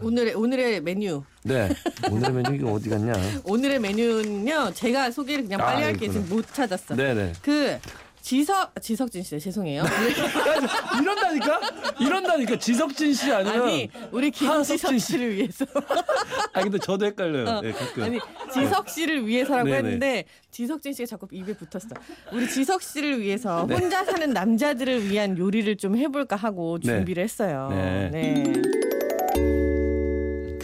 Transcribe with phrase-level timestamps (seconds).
[0.00, 1.22] 오늘의 오늘의 메뉴.
[1.42, 1.70] 네.
[2.10, 3.12] 오늘의 메뉴 이게 어디 갔냐?
[3.44, 4.72] 오늘의 메뉴는요.
[4.74, 6.94] 제가 소개를 그냥 빨리 아, 할게 지금 못 찾았어.
[6.96, 7.32] 네네.
[7.42, 7.78] 그
[8.20, 9.84] 지석 지석진 씨 죄송해요.
[10.98, 11.60] 이런다니까?
[12.00, 14.98] 이런다니까 지석진 씨 아니면 아니 우리 김지석 씨.
[14.98, 15.66] 씨를 위해서.
[16.54, 17.46] 아 근데 저도 헷갈려요.
[17.46, 18.02] 어, 네, 가끔.
[18.02, 18.18] 아니
[18.50, 19.76] 지석 씨를 위해서라고 네네.
[19.76, 21.88] 했는데 지석진 씨가 자꾸 입에 붙었어.
[22.32, 23.74] 우리 지석 씨를 위해서 네.
[23.74, 26.86] 혼자 사는 남자들을 위한 요리를 좀 해볼까 하고 네.
[26.86, 27.68] 준비를 했어요.
[27.72, 28.08] 네.
[28.10, 28.52] 네.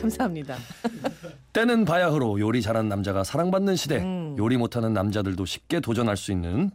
[0.01, 0.57] 감사합니다.
[1.52, 3.98] 때는 바야흐로 요리 잘하는 남자가 사랑받는 시대.
[3.98, 4.37] 음.
[4.38, 6.70] 요리 못하는 남자들도 쉽게 도전할 수 있는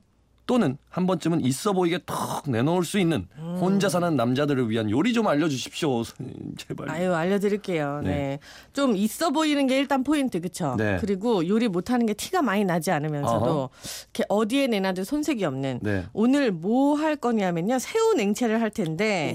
[0.48, 3.58] 또는 한 번쯤은 있어 보이게 턱 내놓을 수 있는 음.
[3.59, 6.04] 혼자 사는 남자들을 위한 요리 좀 알려주십시오.
[6.58, 6.90] 제발.
[6.90, 8.02] 아유 알려드릴게요.
[8.04, 8.09] 네.
[8.09, 8.40] 네.
[8.73, 10.76] 좀 있어 보이는 게 일단 포인트 그쵸?
[10.77, 10.98] 네.
[11.02, 13.70] 그리고 요리 못하는 게 티가 많이 나지 않으면서도 어허.
[14.13, 15.80] 이렇게 어디에 내놔도 손색이 없는.
[15.81, 16.05] 네.
[16.13, 19.34] 오늘 뭐 할 거냐면요 새우 냉채를 할 텐데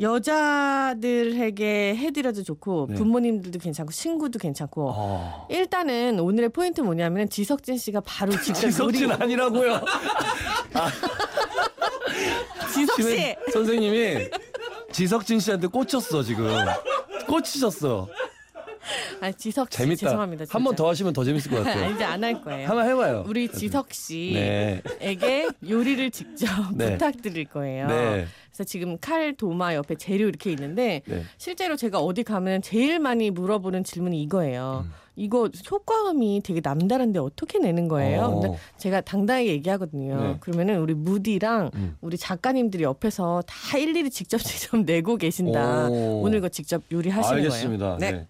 [0.00, 2.94] 여자들에게 해드려도 좋고 네.
[2.96, 5.46] 부모님들도 괜찮고 친구도 괜찮고 아.
[5.48, 9.80] 일단은 오늘의 포인트 뭐냐면 지석진 씨가 바로 직접 지석진 요리 아니라고요.
[12.74, 14.28] 지석 씨 선생님이
[14.92, 16.48] 지석진 씨한테 꽂혔어 지금.
[17.26, 18.08] 꽂히셨어.
[19.20, 20.00] 아 지석 씨 재밌다.
[20.08, 21.94] 죄송합니다 한 번 더 하시면 더 재밌을 것 아, 같아요.
[21.94, 22.68] 이제 안 할 거예요.
[22.68, 23.24] 한번 해봐요.
[23.26, 25.48] 우리 지석 씨에게 네.
[25.68, 26.92] 요리를 직접 네.
[26.92, 27.86] 부탁드릴 거예요.
[27.86, 28.26] 네.
[28.50, 31.24] 그래서 지금 칼, 도마 옆에 재료 이렇게 있는데 네.
[31.38, 34.84] 실제로 제가 어디 가면 제일 많이 물어보는 질문이 이거예요.
[34.86, 34.92] 음.
[35.14, 38.22] 이거 효과음이 되게 남다른데 어떻게 내는 거예요?
[38.22, 38.40] 어.
[38.40, 40.20] 근데 제가 당당하게 얘기하거든요.
[40.22, 40.36] 네.
[40.40, 41.96] 그러면은 우리 무디랑 음.
[42.00, 45.88] 우리 작가님들이 옆에서 다 일일이 직접 직접 내고 계신다.
[45.88, 46.22] 오.
[46.22, 47.96] 오늘 거 직접 요리하시는 알겠습니다.
[47.98, 47.98] 거예요.
[47.98, 48.26] 네.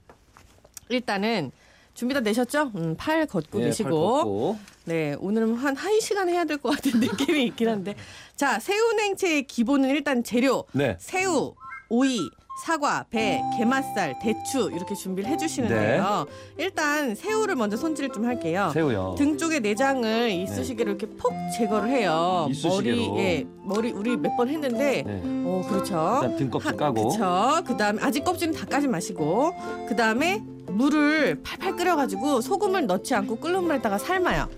[0.89, 1.53] 일단은
[1.95, 2.73] 준비 다 되셨죠?
[2.75, 3.91] 음, 팔 걷고 네, 계시고.
[3.91, 4.57] 팔 걷고.
[4.87, 7.95] 네, 오늘은 한 1시간 해야 될 것 같은 느낌이 있긴 한데.
[8.35, 10.65] 자, 새우 냉채의 기본은 일단 재료.
[10.73, 10.97] 네.
[10.99, 11.55] 새우,
[11.91, 12.19] 오이,
[12.55, 16.27] 사과, 배, 게맛살, 대추 이렇게 준비를 해 주시는데요.
[16.59, 18.67] 일단 새우를 먼저 손질을 좀 할게요.
[18.69, 18.75] 네.
[18.75, 19.15] 새우요.
[19.17, 22.47] 등 쪽에 내장을 이쑤시개로 이렇게 폭 제거를 해요.
[22.51, 22.97] 이쑤시개로.
[23.15, 25.23] 머리, 예, 머리 우리 몇 번 했는데, 네.
[25.25, 26.21] 어 그렇죠.
[26.23, 27.09] 일단 등껍질 까고.
[27.09, 27.65] 그렇죠.
[27.65, 29.53] 그다음에 아직 껍질은 다 까지 마시고,
[29.89, 34.49] 그다음에 물을 팔팔 끓여가지고 소금을 넣지 않고 끓는 물에다가 삶아요.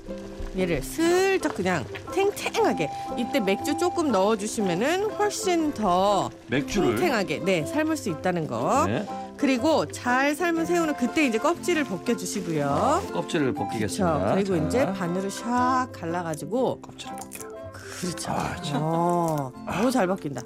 [0.56, 1.84] 얘를 슬쩍 그냥
[2.15, 2.91] 탱탱하게.
[3.16, 6.97] 이때 맥주 조금 넣어주시면은 훨씬 더 맥주를.
[6.97, 8.87] 탱탱하게 네 삶을 수 있다는 거.
[8.87, 9.06] 네.
[9.37, 13.03] 그리고 잘 삶은 새우는 그때 이제 껍질을 벗겨주시고요.
[13.12, 13.65] 껍질을 그렇죠.
[13.65, 14.34] 벗기겠습니다.
[14.34, 17.54] 그리고 자, 이제 반으로 샥 갈라가지고 껍질을 벗겨요.
[18.00, 18.31] 그렇죠.
[18.32, 18.81] 아, 참.
[18.82, 20.42] 어, 너무 잘 벗긴다.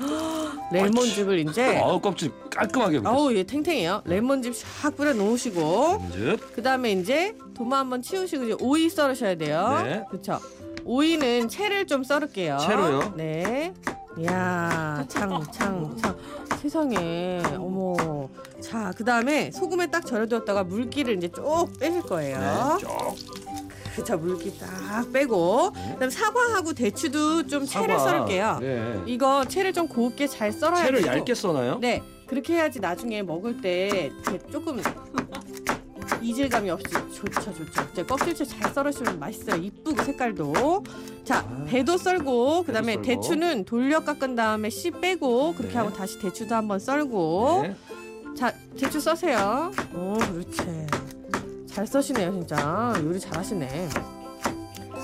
[0.72, 3.14] 레몬즙을 이제 아우 껍질 깔끔하게 벗겼어.
[3.16, 4.02] 아우 얘 탱탱해요.
[4.04, 6.54] 레몬즙 샥 뿌려 놓으시고 즙.
[6.54, 9.80] 그 다음에 이제 도마 한번 치우시고 이제 오이 썰으셔야 돼요.
[9.84, 10.04] 네.
[10.10, 10.38] 그렇죠.
[10.84, 12.58] 오이는 채를 좀 썰을게요.
[12.58, 13.12] 채로요?
[13.16, 13.72] 네.
[14.18, 16.16] 이야 창 창 창
[16.60, 17.94] 세상에 어머
[18.60, 22.38] 자 그 다음에 소금에 딱 절여두었다가 물기를 이제 쭉 빼실 거예요.
[22.38, 22.78] 네.
[22.80, 22.88] 쭉.
[23.96, 28.10] 그쵸 물기 딱 빼고 그다음 사과하고 대추도 좀 채를 사과.
[28.10, 28.58] 썰을게요.
[28.60, 29.00] 네.
[29.06, 31.16] 이거 채를 좀 곱게 잘 썰어야 채를 되고.
[31.18, 31.78] 얇게 써나요?
[31.80, 34.80] 네 그렇게 해야지 나중에 먹을 때 이렇게 조금
[36.22, 36.84] 이질감이 없이
[37.14, 40.84] 좋죠 좋죠 이제 껍질채 잘 썰으시면 맛있어요 이쁘고 색깔도
[41.24, 43.06] 자 배도 썰고 그다음에 썰고.
[43.06, 45.78] 대추는 돌려 깎은 다음에 씨 빼고 그렇게 네.
[45.78, 47.76] 하고 다시 대추도 한번 썰고 네.
[48.36, 50.86] 자 대추 써세요 오 그렇지
[51.80, 53.88] 잘 써시네요 진짜 요리 잘하시네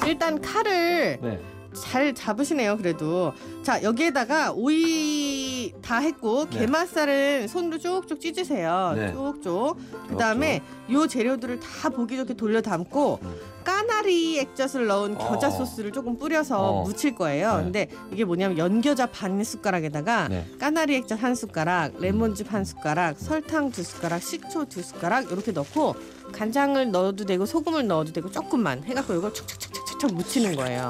[0.07, 1.41] 일단 칼을 네.
[1.73, 3.33] 잘 잡으시네요 그래도
[3.63, 6.59] 자 여기에다가 오이 다 했고 네.
[6.59, 9.15] 게맛살은 손으로 쭉쭉 찢으세요 네.
[9.15, 9.79] 쭉쭉
[10.11, 10.61] 그 다음에
[10.91, 13.35] 요 재료들을 다 보기 좋게 돌려 담고 음.
[13.67, 15.51] 까나리 액젓을 넣은 겨자 어.
[15.51, 16.83] 소스를 조금 뿌려서 어.
[16.85, 17.63] 묻힐 거예요 네.
[17.65, 20.47] 근데 이게 뭐냐면 연겨자 반 숟가락에다가 네.
[20.61, 25.97] 까나리 액젓 한 숟가락 레몬즙 한 숟가락 설탕 두 숟가락 식초 두 숟가락 이렇게 넣고
[26.31, 30.89] 간장을 넣어도 되고 소금을 넣어도 되고 조금만 해갖고 이걸 촉촉촉촉촉 묻히는 거예요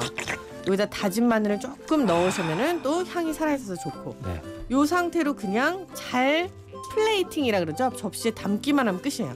[0.67, 4.39] 여기다 다진 마늘을 조금 넣으시면은 또 향이 살아있어서 좋고 네.
[4.69, 6.51] 요 상태로 그냥 잘
[6.91, 9.35] 플레이팅이라 그러죠 접시에 담기만 하면 끝이에요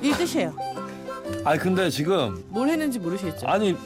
[0.00, 0.85] 이게 끝이에요
[1.46, 3.76] 아니 근데 지금 뭘 했는지 모르시겠죠 아니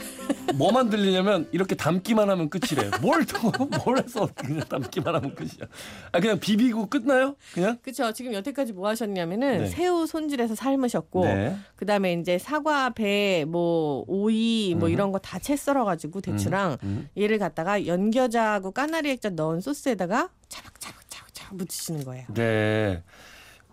[0.55, 2.91] 뭐만 들리냐면 이렇게 담기만 하면 끝이래.
[3.03, 5.69] 뭘또뭘 해서 그냥 담기만 하면 끝이야.
[6.13, 7.37] 아 그냥 비비고 끝나요?
[7.55, 7.79] 그냥?
[7.83, 9.67] 그쵸 지금 여태까지 뭐 하셨냐면은 네.
[9.67, 11.57] 새우 손질해서 삶으셨고 네.
[11.77, 14.93] 그다음에 이제 사과 배 뭐 오이 뭐 음.
[14.93, 17.09] 이런 거 다 채 썰어 가지고 대추랑 음.
[17.17, 22.25] 얘를 갖다가 연겨자하고 까나리 액젓 넣은 소스에다가 차박차박 차박 차박 묻히시는 거예요.
[22.35, 23.03] 네.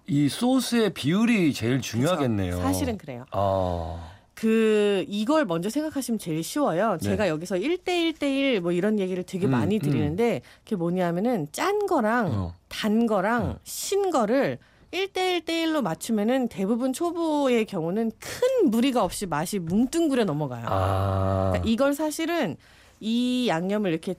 [0.07, 2.57] 이 소스의 비율이 제일 중요하겠네요.
[2.61, 3.25] 사실은 그래요.
[3.31, 4.13] 아.
[4.33, 6.97] 그 이걸 먼저 생각하시면 제일 쉬워요.
[7.01, 7.09] 네.
[7.09, 9.79] 제가 여기서 1대1 대1 뭐 이런 얘기를 되게 음, 많이 음.
[9.79, 12.53] 드리는데 그게 뭐냐면은 짠 거랑 어.
[12.69, 13.55] 단 거랑 어.
[13.63, 14.59] 신 거를
[14.91, 20.65] 1대1 대1로 맞추면은 대부분 초보의 경우는 큰 무리가 없이 맛이 뭉뚱그려 넘어가요.
[20.69, 21.49] 아.
[21.51, 22.55] 그러니까 이걸 사실은
[22.99, 24.15] 이 양념을 이렇게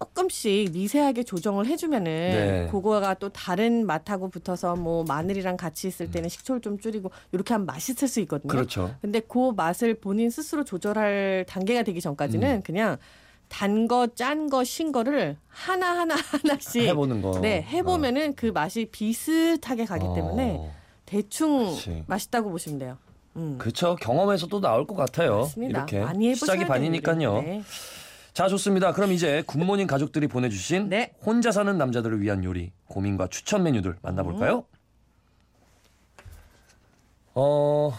[0.00, 2.68] 조금씩 미세하게 조정을 해주면은 네.
[2.70, 7.66] 그거가 또 다른 맛하고 붙어서 뭐 마늘이랑 같이 있을 때는 식초를 좀 줄이고 이렇게 하면
[7.66, 8.50] 맛있을 수 있거든요.
[8.50, 8.94] 그렇죠.
[9.02, 12.62] 근데 그 맛을 본인 스스로 조절할 단계가 되기 전까지는 음.
[12.62, 12.96] 그냥
[13.48, 17.38] 단 거, 짠 거, 신 거를 하나 하나 하나씩 해보는 거.
[17.40, 20.14] 네 해보면은 그 맛이 비슷하게 가기 어.
[20.14, 20.70] 때문에
[21.04, 22.04] 대충 그렇지.
[22.06, 22.96] 맛있다고 보시면 돼요.
[23.36, 23.56] 음.
[23.58, 23.96] 그렇죠.
[23.96, 25.40] 경험에서 또 나올 것 같아요.
[25.40, 25.78] 맞습니다.
[25.80, 27.42] 이렇게 많이 시작이 반이니까요.
[27.42, 27.62] 네.
[28.32, 28.92] 자 좋습니다.
[28.92, 31.12] 그럼 이제 굿모닝 가족들이 보내주신 네.
[31.24, 34.64] 혼자 사는 남자들을 위한 요리 고민과 추천 메뉴들 만나볼까요?
[37.34, 37.92] 어,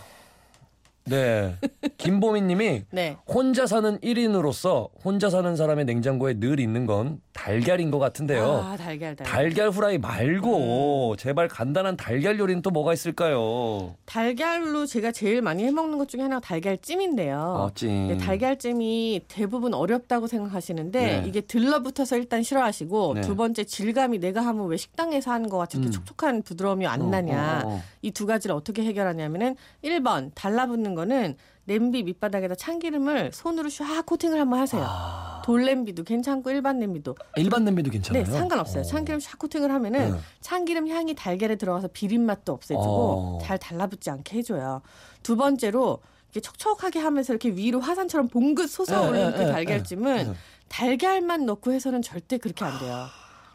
[1.06, 1.56] 네,
[1.98, 3.18] 김보미님이 네.
[3.28, 8.44] 혼자 사는 1인으로서 혼자 사는 사람의 냉장고에 늘 있는 건 달걀인 것 같은데요.
[8.44, 9.26] 아 달걀 달걀.
[9.26, 13.96] 달걀 후라이 말고 제발 간단한 달걀 요리는 또 뭐가 있을까요?
[14.06, 17.38] 달걀로 제가 제일 많이 해 먹는 것 중에 하나가 달걀찜인데요.
[17.40, 18.08] 어, 찜.
[18.10, 21.24] 네, 달걀찜이 대부분 어렵다고 생각하시는데 네.
[21.28, 23.22] 이게 들러붙어서 일단 싫어하시고 네.
[23.22, 25.92] 두 번째 질감이 내가 하면 왜 식당에서 하는 것 같이 이렇게 음.
[25.92, 27.62] 촉촉한 부드러움이 안 어, 나냐.
[27.66, 27.82] 어, 어.
[28.02, 31.36] 이두 가지를 어떻게 해결하냐면은 1번 달라붙는 거는
[31.66, 34.84] 냄비 밑바닥에다 참기름을 손으로 샥 코팅을 한번 하세요.
[34.86, 37.16] 아, 돌냄비도 괜찮고 일반 냄비도.
[37.38, 38.24] 일반 냄비도 괜찮아요.
[38.24, 38.82] 네, 상관없어요.
[38.82, 38.84] 어.
[38.84, 40.18] 참기름 샥 코팅을 하면은 네.
[40.42, 43.40] 참기름 향이 달걀에 들어가서 비린 맛도 없애주고 어.
[43.42, 44.82] 잘 달라붙지 않게 해줘요.
[45.24, 46.00] 두 번째로
[46.34, 50.34] 이렇게 촉촉하게 하면서 이렇게 위로 화산처럼 봉긋 솟아오르는 네, 그 네, 네, 달걀찜은 네.
[50.70, 53.08] 달걀만 넣고 해서는 절대 그렇게 안 돼요.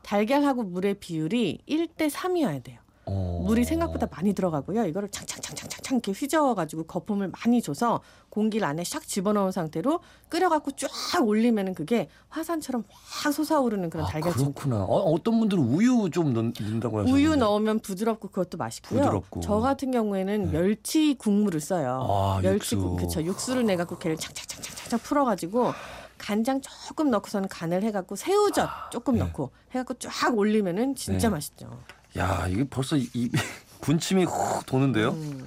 [0.03, 2.79] 달걀하고 물의 비율이 1대 3이어야 돼요.
[3.07, 3.41] 어.
[3.45, 4.85] 물이 생각보다 많이 들어가고요.
[4.87, 8.01] 이거를 창창창창창창 이렇게 휘저어가지고 거품을 많이 줘서
[8.31, 10.89] 공기를 안에 샥 집어넣은 상태로 끓여갖고 쫙
[11.27, 14.53] 올리면은 그게 화산처럼 확 솟아오르는 그런 아, 달걀찜.
[14.55, 14.83] 그렇구나.
[14.83, 17.13] 어, 어떤 분들은 우유 좀 넣, 넣는다고 하시는데.
[17.13, 19.01] 우유 넣으면 부드럽고 그것도 맛있고요.
[19.01, 19.41] 부드럽고.
[19.41, 20.51] 저 같은 경우에는 네.
[20.51, 22.05] 멸치 국물을 써요.
[22.11, 22.79] 아, 멸치 육수.
[22.81, 23.23] 국, 그쵸.
[23.23, 25.73] 육수를 내갖고 걔를 착착착착착 풀어가지고
[26.19, 29.21] 간장 조금 넣고서는 간을 해갖고 새우젓 조금 네.
[29.21, 31.33] 넣고 해갖고 쫙 올리면은 진짜 네.
[31.33, 31.71] 맛있죠.
[32.17, 33.31] 야, 이게 벌써 이
[33.81, 35.11] 군침이 훅 도는데요.
[35.11, 35.47] 음.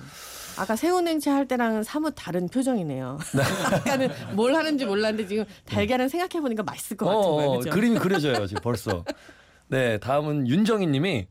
[0.57, 3.18] 아까 새우냉채 할 때랑은 사뭇 다른 표정이네요.
[3.71, 7.50] 아까는 뭘 하는지 몰랐는데 지금 달걀은 생각해 보니까 맛있을 것 같은 거예요.
[7.50, 7.69] 어, 그죠?
[7.69, 9.06] 그림이 그려져요, 지금 벌써.
[9.68, 11.27] 네, 다음은 윤정희 님이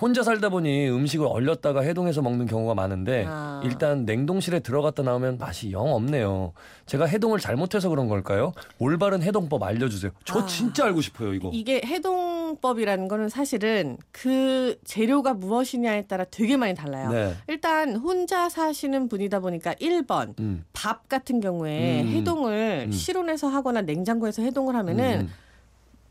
[0.00, 3.60] 혼자 살다 보니 음식을 얼렸다가 해동해서 먹는 경우가 많은데 아.
[3.64, 6.52] 일단 냉동실에 들어갔다 나오면 맛이 영 없네요.
[6.86, 8.52] 제가 해동을 잘못해서 그런 걸까요?
[8.78, 10.12] 올바른 해동법 알려주세요.
[10.24, 10.46] 저 아.
[10.46, 11.50] 진짜 알고 싶어요, 이거.
[11.52, 17.10] 이게 해동법이라는 거는 사실은 그 재료가 무엇이냐에 따라 되게 많이 달라요.
[17.10, 17.34] 네.
[17.48, 20.64] 일단 혼자 사시는 분이다 보니까 1번 음.
[20.72, 22.08] 밥 같은 경우에 음.
[22.08, 22.92] 해동을 음.
[22.92, 25.28] 실온에서 하거나 냉장고에서 해동을 하면은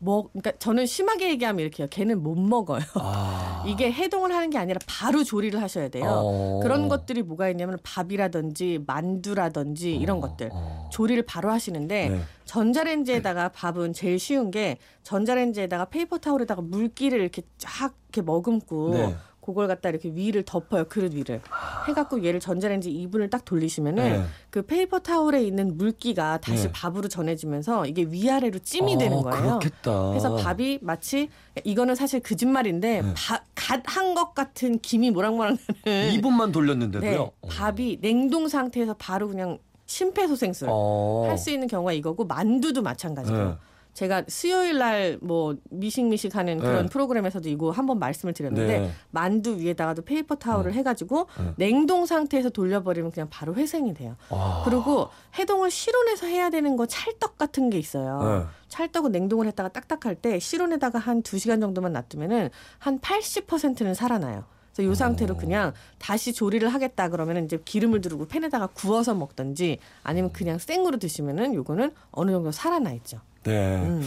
[0.00, 0.04] 음.
[0.04, 1.88] 뭐 그러니까 저는 심하게 얘기하면 이렇게 요.
[1.90, 2.82] 걔는 못 먹어요.
[2.94, 3.64] 아.
[3.66, 6.04] 이게 해동을 하는 게 아니라 바로 조리를 하셔야 돼요.
[6.06, 6.60] 어.
[6.62, 10.88] 그런 것들이 뭐가 있냐면 밥이라든지 만두라든지 이런 것들 어.
[10.92, 12.20] 조리를 바로 하시는데 네.
[12.44, 19.16] 전자레인지에다가 밥은 제일 쉬운 게 전자레인지에다가 paper towel에다가 물기를 이렇게 쫙 이렇게 머금고 네.
[19.48, 21.40] 그걸 갖다 이렇게 위를 덮어요 그릇 위를
[21.88, 24.24] 해갖고 얘를 전자레인지 2분을 딱 돌리시면은 네.
[24.50, 26.72] 그 paper towel에 있는 물기가 다시 네.
[26.72, 29.58] 밥으로 전해지면서 이게 위아래로 찜이 어, 되는 거예요.
[29.58, 30.08] 그렇겠다.
[30.10, 31.30] 그래서 밥이 마치
[31.64, 33.14] 이거는 사실 거짓말인데 네.
[33.54, 37.10] 갓한 것 같은 김이 모락모락 나는 2분만 돌렸는데도요.
[37.10, 41.26] 네, 밥이 냉동 상태에서 바로 그냥 심폐소생술 어.
[41.28, 43.58] 할수 있는 경우가 이거고 만두도 마찬가지고요.
[43.88, 43.94] 네.
[43.94, 46.88] 제가 수요일 날 뭐 미식미식 하는 그런 네.
[46.88, 48.90] 프로그램에서도 이거 한번 말씀을 드렸는데 네.
[49.10, 51.54] 만두 위에다가도 paper towel을 해가지고 네.
[51.56, 54.16] 냉동 상태에서 돌려버리면 그냥 바로 회생이 돼요.
[54.30, 54.62] 아.
[54.64, 58.22] 그리고 해동을 실온에서 해야 되는 거 찰떡 같은 게 있어요.
[58.22, 58.46] 네.
[58.68, 64.44] 찰떡은 냉동을 했다가 딱딱할 때 실온에다가 한 두시간 정도만 놔두면은 한 80%는 살아나요.
[64.74, 70.32] 그래서 이 상태로 그냥 다시 조리를 하겠다 그러면 이제 기름을 두르고 팬에다가 구워서 먹든지 아니면
[70.32, 73.20] 그냥 생으로 드시면은 요거는 어느 정도 살아나 있죠.
[73.48, 73.76] 네.
[73.76, 74.02] 음.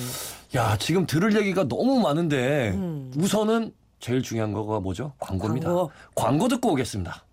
[0.56, 3.12] 야, 지금 들을 얘기가 너무 많은데 음.
[3.18, 5.14] 우선은 제일 중요한 거가 뭐죠?
[5.20, 5.68] 광고입니다.
[5.68, 5.92] 광고.
[6.16, 7.24] 광고 듣고 오겠습니다.